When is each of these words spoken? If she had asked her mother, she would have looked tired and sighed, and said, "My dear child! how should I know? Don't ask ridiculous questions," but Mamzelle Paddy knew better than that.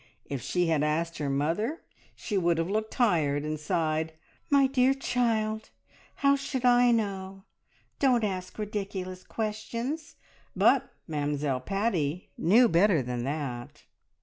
If 0.25 0.41
she 0.41 0.65
had 0.65 0.81
asked 0.81 1.19
her 1.19 1.29
mother, 1.29 1.81
she 2.15 2.35
would 2.35 2.57
have 2.57 2.67
looked 2.71 2.89
tired 2.89 3.43
and 3.45 3.59
sighed, 3.59 4.07
and 4.09 4.09
said, 4.09 4.17
"My 4.49 4.65
dear 4.65 4.95
child! 4.95 5.69
how 6.15 6.35
should 6.35 6.65
I 6.65 6.89
know? 6.89 7.43
Don't 7.99 8.23
ask 8.23 8.57
ridiculous 8.57 9.23
questions," 9.23 10.15
but 10.55 10.91
Mamzelle 11.07 11.61
Paddy 11.61 12.31
knew 12.35 12.67
better 12.67 13.03
than 13.03 13.25
that. 13.25 13.83